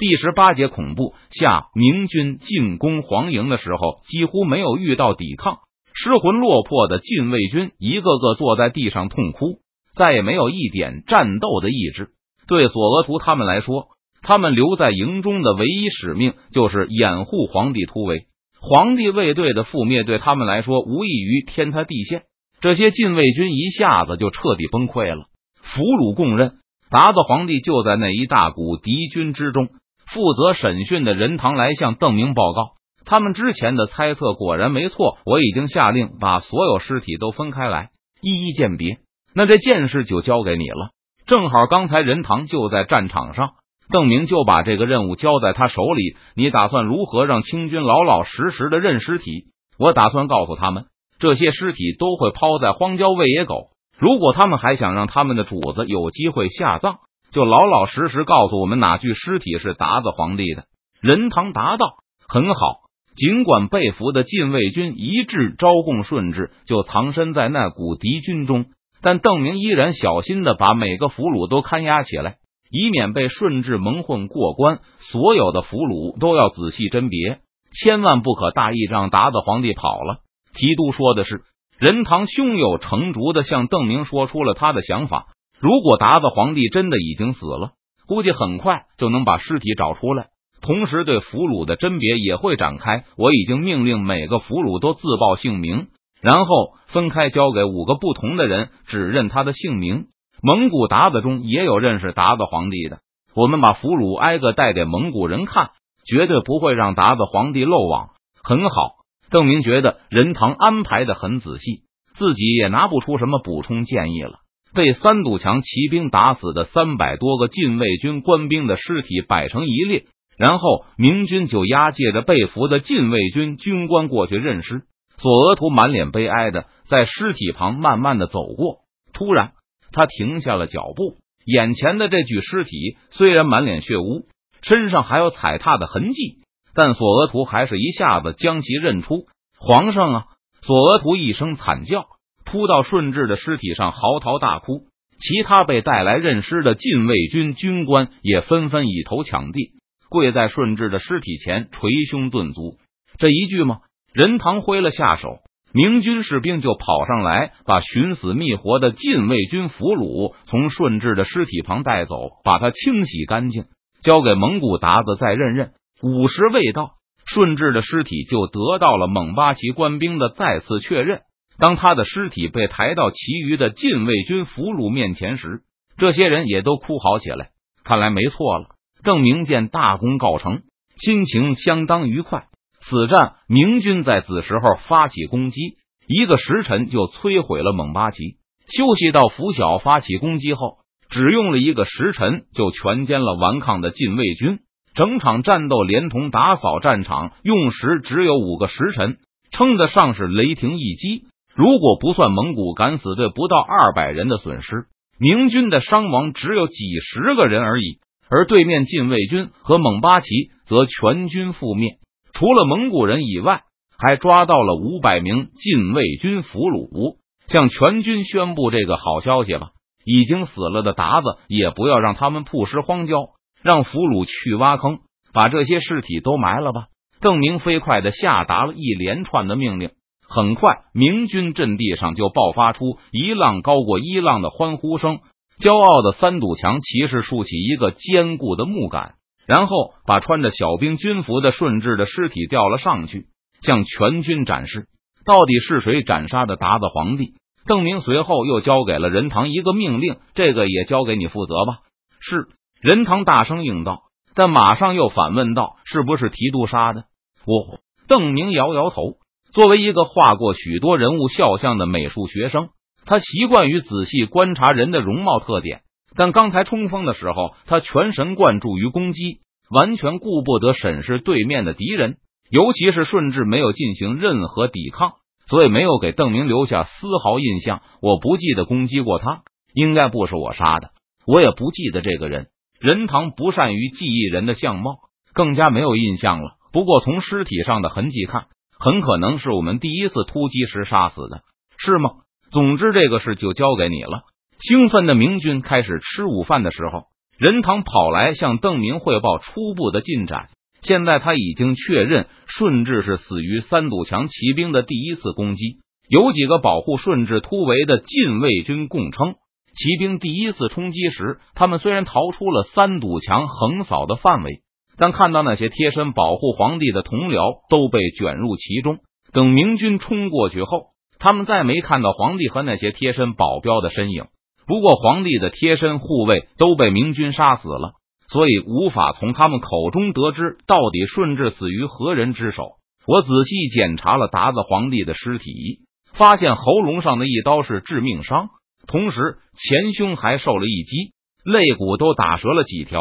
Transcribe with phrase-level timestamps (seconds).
[0.00, 5.58] 第十八节恐怖下，明军进攻黄营的时候，几乎没有遇到抵抗，
[5.92, 9.58] 失魂落魄的禁卫军一个个坐在地上痛哭，
[9.94, 12.08] 再也没有一点战斗的意志。
[12.48, 13.88] 对索额图他们来说，
[14.22, 18.24] 他们留在营中的唯一使命就是掩护皇帝突围。
[18.58, 22.22] 皇帝卫队的覆灭对他们来说无异于天塌地陷。
[22.62, 25.26] 这些禁卫军一下子就彻底崩溃了。
[25.60, 26.54] 俘虏供认，
[26.88, 29.68] 达子皇帝就在那一大股敌军之中。
[30.12, 32.72] 负责审讯的任堂来向邓明报告，
[33.04, 35.18] 他们之前的猜测果然没错。
[35.24, 37.90] 我已经下令把所有尸体都分开来，
[38.20, 38.98] 一一鉴别。
[39.34, 40.90] 那这件事就交给你了。
[41.26, 43.50] 正好刚才任堂就在战场上，
[43.92, 46.16] 邓明就把这个任务交在他手里。
[46.34, 49.46] 你打算如何让清军老老实实的认尸体？
[49.78, 50.86] 我打算告诉他们，
[51.20, 53.68] 这些尸体都会抛在荒郊喂野狗。
[53.96, 56.98] 如果他们还想让他们的主子有机会下葬。
[57.32, 60.64] 就老老实实告诉我们哪具尸体是达子皇帝的。
[61.00, 61.94] 任堂答道
[62.28, 62.80] ：“很好。”
[63.16, 68.66] 尽管被俘的禁卫军一致招供顺治就藏身在那股敌军中，
[69.02, 72.36] 但邓明依然小心的把每个俘虏都看押起来，
[72.70, 74.78] 以免被顺治蒙混过关。
[75.00, 77.40] 所有的俘虏都要仔细甄别，
[77.82, 80.20] 千万不可大意让达子皇帝跑了。
[80.54, 81.42] 提督说的是，
[81.78, 85.26] 任堂胸有成竹的向邓明说出了他的想法。
[85.60, 87.72] 如果达子皇帝真的已经死了，
[88.06, 90.28] 估计很快就能把尸体找出来，
[90.62, 93.04] 同时对俘虏的甄别也会展开。
[93.16, 95.88] 我已经命令每个俘虏都自报姓名，
[96.22, 100.06] 然后分开交给五个不同的人，指认他的姓名。
[100.42, 103.00] 蒙古鞑子中也有认识达子皇帝的，
[103.34, 105.72] 我们把俘虏挨个带给蒙古人看，
[106.06, 108.12] 绝对不会让达子皇帝漏网。
[108.42, 108.94] 很好，
[109.30, 111.82] 邓明觉得任堂安排的很仔细，
[112.14, 114.38] 自己也拿不出什么补充建议了。
[114.74, 120.04] 被三堵墙骑兵打死的三百多个禁卫军官兵的尸体摆成一列，
[120.36, 124.82] 然后明军就押解着被俘的禁卫军军官过去认尸。
[125.16, 128.78] 索额图满脸悲哀的在尸体旁慢慢的走过，
[129.12, 129.52] 突然
[129.92, 131.16] 他停下了脚步。
[131.44, 134.26] 眼前的这具尸体虽然满脸血污，
[134.62, 136.38] 身上还有踩踏的痕迹，
[136.74, 139.26] 但索额图还是一下子将其认出。
[139.58, 140.24] 皇上啊！
[140.62, 142.06] 索额图一声惨叫。
[142.50, 144.86] 扑到顺治的尸体上嚎啕大哭，
[145.20, 149.74] 其他被带来认尸的禁卫军军官也纷纷以头抢地，
[150.08, 152.78] 跪在顺治的尸体前捶胸顿足。
[153.18, 153.78] 这一句吗？
[154.12, 155.38] 任堂挥了下手，
[155.72, 163.66] 明军士兵就跑上来，把寻死觅活的禁卫军俘虏从顺治的尸体旁带走，把他清洗干净，
[164.02, 165.70] 交给蒙古鞑子再认认。
[166.02, 166.94] 午时未到，
[167.24, 171.20] 顺治的尸体就得到了蒙八旗官兵的再次确认。
[171.60, 175.60] 当他的尸体被抬到其余的禁卫军俘虏面前时，
[175.98, 177.50] 这些人也都哭嚎起来。
[177.84, 178.70] 看来没错了，
[179.04, 180.62] 邓明见大功告成，
[180.96, 182.46] 心情相当愉快。
[182.80, 185.76] 此战明军在子时候发起攻击，
[186.06, 188.38] 一个时辰就摧毁了蒙巴旗。
[188.66, 190.78] 休息到拂晓发起攻击后，
[191.10, 194.60] 只用了一个时辰就全歼了顽抗的禁卫军。
[194.94, 199.18] 整场战斗连同打扫战场用时只有五个时辰，
[199.50, 201.24] 称得上是雷霆一击。
[201.54, 204.86] 如果不算蒙古敢死队不到二百人的损失，
[205.18, 207.98] 明军的伤亡只有几十个人而已。
[208.28, 210.28] 而对面禁卫军和蒙八旗
[210.64, 211.98] 则全军覆灭，
[212.32, 213.62] 除了蒙古人以外，
[213.98, 217.16] 还抓到了五百名禁卫军俘虏。
[217.48, 219.70] 向全军宣布这个好消息吧！
[220.04, 223.16] 已经死了的鞑子也不要让他们曝尸荒郊，
[223.62, 225.00] 让俘虏去挖坑，
[225.32, 226.86] 把这些尸体都埋了吧！
[227.20, 229.90] 邓明飞快的下达了一连串的命令。
[230.32, 235.18] 很快，明军阵地上就爆发出一浪高过一浪的欢呼声。
[235.58, 239.14] 骄傲的三堵墙骑士竖起一个坚固的木杆，
[239.44, 243.26] 然后把穿着小兵军服的顺治的尸体吊了上去，
[243.60, 244.86] 向全军展示
[245.26, 247.34] 到底是谁斩杀的达子皇帝。
[247.66, 251.80] 邓明随后又交给了任堂一个命令：“这个也交给你负责吧。”
[252.22, 252.46] 是
[252.80, 254.02] 任堂大声应道，
[254.36, 257.04] 但马上又反问道：“是不是提督杀的？”
[257.44, 259.16] 我邓明摇摇头。
[259.52, 262.68] 作为一个画过许多人物肖像的美术学生，
[263.04, 265.80] 他习惯于仔细观察人的容貌特点。
[266.14, 272.18] 但刚才冲锋的时候，他全神贯注于攻击，完全顾不得审视对面的敌人。
[272.48, 275.14] 尤其是顺治没有进行任何抵抗，
[275.48, 277.80] 所以没有给邓明留下丝毫印象。
[278.00, 279.42] 我不记得攻击过他，
[279.72, 280.90] 应该不是我杀的。
[281.26, 282.48] 我也不记得这个人。
[282.80, 284.98] 任堂不善于记忆人的相貌，
[285.32, 286.56] 更加没有印象了。
[286.72, 288.46] 不过从尸体上的痕迹看。
[288.82, 291.42] 很可能是我们第一次突击时杀死的，
[291.76, 292.10] 是吗？
[292.50, 294.22] 总之，这个事就交给你了。
[294.58, 297.04] 兴奋的明军开始吃午饭的时候，
[297.38, 300.48] 任堂跑来向邓明汇报初步的进展。
[300.80, 305.80] 现在他已经确认顺治是死于三堵墙骑兵的第一次攻击。
[306.08, 309.34] 有几个保护顺治突围的禁卫军供称，
[309.74, 314.62] 骑兵第一次冲击时，他们虽然逃出了三堵墙横扫的范围，
[315.00, 318.98] 但看到那些贴身保护皇帝的同僚都被卷入其中。
[319.32, 320.88] 等明军冲过去后，
[321.18, 324.26] 他们再没看到皇帝和那些贴身保镖的身影。
[324.66, 327.94] 不过，皇帝的贴身护卫都被明军杀死了，
[328.28, 332.72] 所以无法从他们口中得知到底顺治死于何人之手。
[333.06, 335.80] 我仔细检查了达子皇帝的尸体。
[336.12, 338.48] 发现喉咙上的一刀是致命伤，
[338.86, 341.12] 同时前胸还受了一击，
[341.44, 343.00] 肋骨都打折了几条，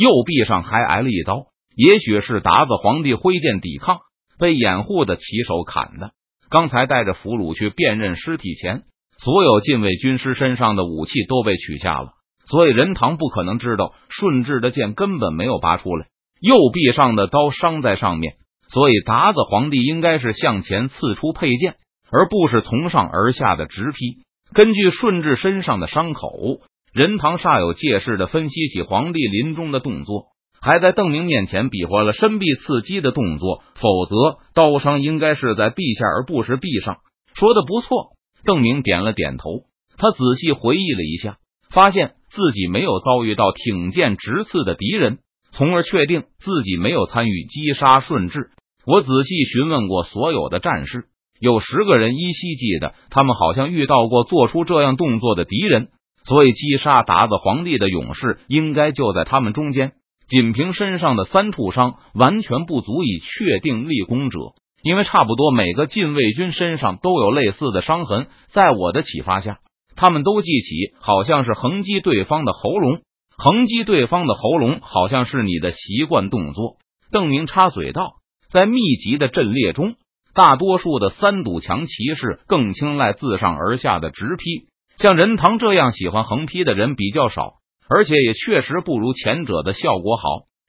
[0.00, 1.46] 右臂上还挨了一刀。
[1.76, 3.98] 也许是达子皇帝挥剑抵抗，
[4.38, 6.12] 被掩护的骑手砍的。
[6.48, 8.82] 刚才带着俘虏去辨认尸体前，
[9.18, 12.12] 所有禁卫军师身上的武器都被取下了，
[12.46, 16.06] 所以任堂不可能知道顺治的剑根本没有拔出来，
[16.40, 18.34] 右臂上的刀伤在上面，
[18.68, 21.76] 所以达子皇帝应该是向前刺出佩剑。
[22.12, 24.24] 而不是从上而下的直劈。
[24.52, 26.58] 根据顺治身上的伤口，
[26.92, 30.26] 任堂煞有介事的分析起皇帝临终的动作，
[30.60, 33.62] 还在邓明面前比划了伸臂刺击的动作。
[33.76, 36.98] 否则，刀伤应该是在臂下，而不是臂上。
[37.34, 39.50] 说的不错，邓明点了点头。
[39.96, 41.36] 他仔细回忆了一下，
[41.70, 45.18] 发现自己没有遭遇到挺剑直刺的敌人，
[45.52, 48.50] 从而确定自己没有参与击杀顺治。
[48.84, 51.04] 我仔细询问过所有的战士。
[51.38, 55.88] 有十个人依稀记得，他们好像遇到过做出这样动作的敌人，
[56.24, 59.92] 所以击杀达子皇帝的勇士应该就在他们中间。
[60.28, 64.38] 仅凭身上的三处伤，完全不足以确定立功者，
[64.82, 68.28] 因为差不多每个禁卫军身上都有类似的伤痕。
[68.48, 69.58] 在我的启发下，
[69.96, 73.00] 他们都记起，好像是横击对方的喉咙，
[73.36, 76.76] 横击对方的喉咙，好像是你的习惯动作。
[77.10, 78.12] 邓明插嘴道
[78.52, 79.96] ：“在密集的阵列中。”
[80.32, 84.69] 大多数的三堵墙骑士更青睐自上而下的直劈，
[85.00, 87.54] 像任堂这样喜欢横劈的人比较少，
[87.88, 90.22] 而且也确实不如前者的效果好。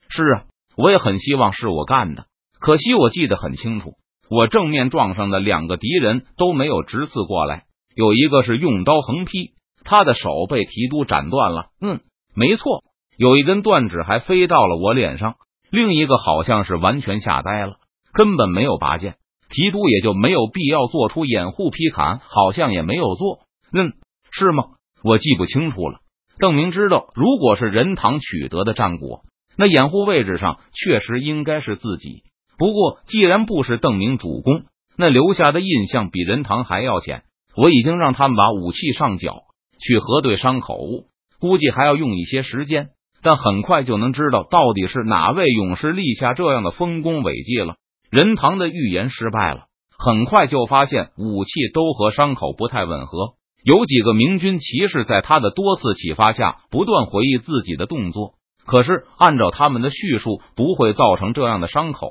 [0.08, 0.44] 是啊，
[0.74, 2.24] 我也很希望是我干的，
[2.58, 3.92] 可惜我记得很清楚，
[4.30, 7.64] 我正面撞上的两个敌人都没有直刺过来，
[7.94, 9.50] 有一个是用刀横劈，
[9.84, 11.66] 他的手被提督斩断了。
[11.82, 12.00] 嗯，
[12.34, 12.84] 没错，
[13.18, 15.34] 有一根断指还飞到了我脸上，
[15.70, 17.74] 另一个好像是完全吓呆了，
[18.14, 19.16] 根本没有拔剑。
[19.50, 23.40] 提督也就没有必要做出掩护劈砍，好像也没有做，
[23.74, 23.92] 嗯，
[24.32, 24.64] 是吗？
[25.04, 26.00] 我记不清楚了。
[26.38, 29.22] 邓明知道，如果是任堂取得的战果，
[29.56, 32.22] 那掩护位置上确实应该是自己。
[32.56, 34.64] 不过，既然不是邓明主攻，
[34.96, 37.24] 那留下的印象比任堂还要浅。
[37.54, 39.42] 我已经让他们把武器上缴，
[39.78, 40.78] 去核对伤口，
[41.38, 42.88] 估计还要用一些时间，
[43.22, 47.76] 但很快就能知道到底是哪位勇士立下这样的丰功伟绩了。
[48.10, 49.66] 任堂的预言失败了，
[49.98, 53.34] 很快就发现武器都和伤口不太吻合。
[53.64, 58.34] 有几个明军骑士在他的多次启发下，不断回忆自己的动作。
[58.66, 62.10] 可是按照他们的叙述，不会造成这样的伤口。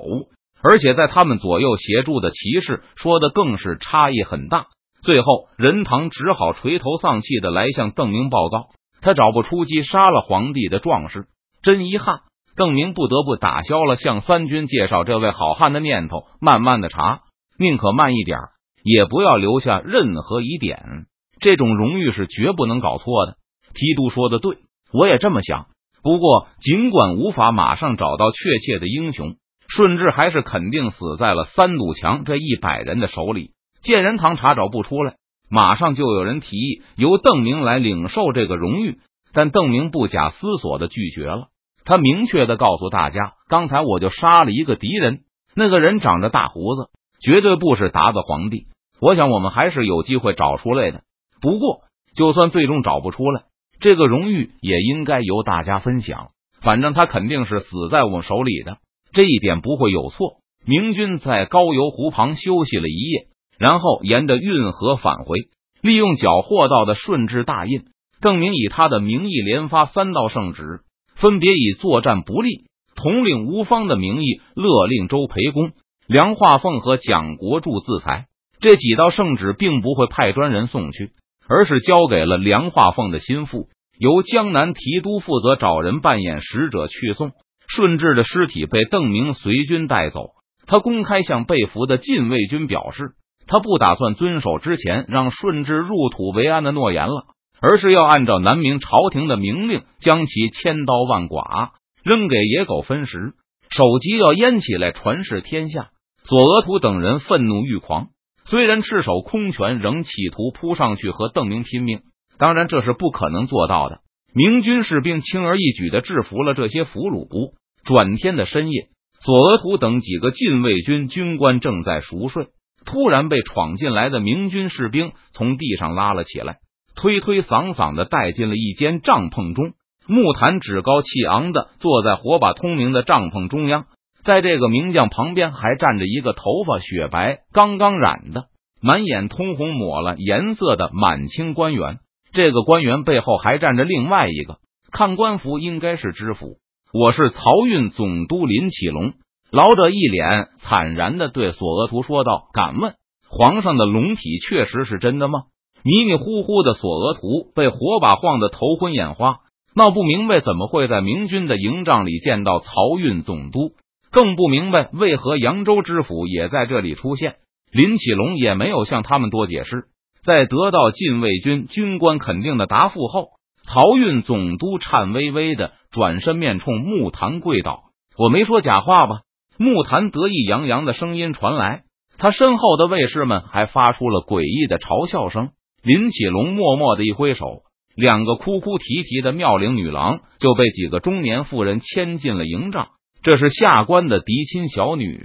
[0.62, 4.66] 而且在他们左右协助的骑士说的更是差异很大。
[5.02, 8.68] 最后，任堂只好垂头丧气的来向邓明报告，
[9.00, 11.26] 他找不出击杀了皇帝的壮士，
[11.62, 12.20] 真遗憾。
[12.54, 17.22] 邓明不得不打消了向三军介绍这位好汉的念头，慢慢的查，
[17.58, 18.38] 宁可慢一点，
[18.84, 21.06] 也不要留下任何疑点。
[21.42, 23.36] 这种荣誉是绝不能搞错的。
[23.74, 24.56] 提督说的对，
[24.92, 25.66] 我也这么想。
[26.02, 29.36] 不过，尽管无法马上找到确切的英雄，
[29.68, 33.50] 顺治还是肯定死在了三堵墙这一百人的手里。
[33.82, 35.14] 建仁堂查找不出来，
[35.50, 38.98] 马上就有人提议由邓明来领受这个荣誉，
[39.32, 41.48] 但邓明不假思索的拒绝了。
[41.84, 45.22] 他明确的告诉大家：“刚才我就杀了一个敌人，
[45.54, 48.66] 那个人长着大胡子，绝对不是达子皇帝。
[49.00, 51.02] 我想我们还是有机会找出来的。
[51.42, 51.80] 不过，
[52.16, 53.42] 就算最终找不出来，
[53.80, 56.30] 这个荣誉也应该由大家分享。
[56.62, 58.78] 反正他肯定是死在我手里的，
[59.12, 63.26] 这一点不会有错。”明军在高邮湖旁休息了一夜，
[63.58, 65.40] 然后沿着运河返回，
[65.80, 67.86] 利用缴获到的顺治大印，
[68.20, 70.82] 邓明以他的名义连发三道圣旨。
[71.16, 75.72] 分别以作战不利、统领无方的名义，勒令周培公、
[76.06, 78.26] 梁化凤和蒋国柱自裁。
[78.60, 81.10] 这几道圣旨并不会派专人送去，
[81.52, 83.68] 而是交给了梁化凤的心腹，
[83.98, 87.32] 由江南提督负责找人扮演使者去送。
[87.68, 90.30] 顺治的尸体被邓明随军带走，
[90.66, 93.10] 他公开向被俘的禁卫军表示，
[93.46, 97.26] 他不打算遵守之前让顺治入土为安的诺言了。
[97.60, 103.34] 而是要按照南明朝廷的明令，将其千刀万剐，扔给野狗分食，
[103.68, 105.90] 首级要淹起来，传世天下。
[106.24, 108.08] 索额图等人愤怒欲狂，
[108.52, 112.00] 虽然赤手空拳，仍企图扑上去和邓明拼命。
[112.36, 114.00] 当然，这是不可能做到的。
[114.34, 117.54] 明军士兵轻而易举的制服了这些俘虏。
[117.82, 118.88] 转天的深夜，
[119.20, 122.48] 索额图等几个禁卫军军官正在熟睡，
[122.84, 126.58] 突然被闯进来的明军士兵从地上拉了起来，
[126.94, 129.72] 推推搡搡的带进了一间帐篷中。
[130.06, 133.86] 木坛趾高气昂的坐在火把通明的帐篷中央。
[134.24, 138.44] 在这个名将旁边，还站着一个头发雪白、刚刚染的、
[138.80, 141.98] 满眼通红、抹了颜色的满清官员。
[142.32, 144.58] 这个官员背后还站着另外一个，
[144.92, 146.58] 看官服应该是知府。
[146.92, 149.14] 我是漕运总督林启龙。
[149.50, 152.94] 老者一脸惨然的对索额图说道：“敢问
[153.28, 155.40] 皇上的龙体确实是真的吗？”
[155.84, 159.40] 迷迷糊糊的索额图被火把晃得头昏眼花，
[159.74, 163.72] 闹不明白怎么会在明军的营帐里见到漕运总督。
[164.12, 167.36] 更不明白为何扬州知府也在这里出现。
[167.72, 169.84] 林启龙也没有向他们多解释。
[170.22, 173.30] 在得到禁卫军军官肯定的答复后，
[173.66, 177.84] 漕运总督颤巍巍的转身面冲木坛跪倒
[178.16, 179.22] ：“我没说假话吧？”
[179.58, 181.82] 木坛得意洋洋的声音传来，
[182.18, 185.50] 他身后的卫士们还发出了诡异的嘲笑声。
[185.82, 187.62] 林启龙默默的一挥手，
[187.96, 192.88] 两个哭哭啼啼的妙龄女郎就被几个中年妇人牵进了营帐。
[193.22, 195.20] 这是下官的嫡亲小女，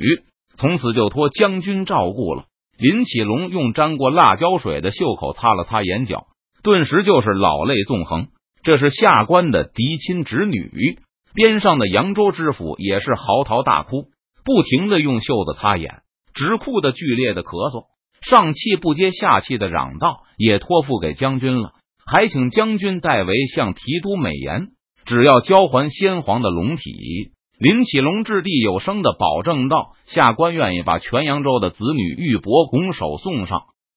[0.58, 2.46] 从此就托将军照顾了。
[2.77, 6.27] 林启龙用沾过辣椒水的袖口擦了擦眼角，
[6.62, 8.27] 顿时就是老泪纵横。
[8.62, 11.00] 这是下官的嫡亲侄女。
[11.34, 14.06] 边上的扬州知府也是嚎啕大哭，
[14.44, 16.01] 不停的用袖子擦眼，
[16.34, 17.86] 直哭的剧烈的咳嗽，
[18.22, 21.74] 上气不接下气的嚷道：“也托付给将军了，
[22.12, 24.70] 还请将军代为向提督美言，
[25.06, 33.64] 只要交还先皇的龙体。”林启龙掷地有声的保证道：“下官愿意把全扬州的子女玉帛拱手送上。”